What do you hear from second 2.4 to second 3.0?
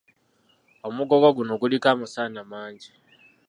mangi.